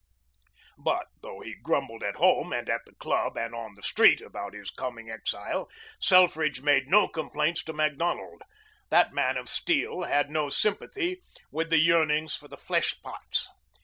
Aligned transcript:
But 0.79 1.05
though 1.21 1.41
he 1.41 1.53
grumbled 1.53 2.01
at 2.01 2.15
home 2.15 2.51
and 2.53 2.67
at 2.67 2.81
the 2.87 2.95
club 2.95 3.37
and 3.37 3.53
on 3.53 3.75
the 3.75 3.83
street 3.83 4.19
about 4.19 4.55
his 4.55 4.71
coming 4.71 5.11
exile, 5.11 5.69
Selfridge 5.99 6.61
made 6.63 6.87
no 6.87 7.07
complaints 7.07 7.63
to 7.65 7.73
Macdonald. 7.73 8.41
That 8.89 9.13
man 9.13 9.37
of 9.37 9.47
steel 9.47 10.01
had 10.05 10.31
no 10.31 10.49
sympathy 10.49 11.21
with 11.51 11.69
the 11.69 11.77
yearnings 11.77 12.35
for 12.35 12.47
the 12.47 12.57
fleshpots. 12.57 13.45